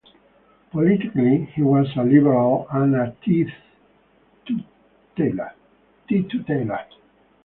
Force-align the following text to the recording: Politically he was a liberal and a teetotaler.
Politically 0.71 1.45
he 1.53 1.61
was 1.61 1.85
a 1.95 2.01
liberal 2.03 2.65
and 2.71 2.95
a 2.95 3.15
teetotaler. 4.47 5.53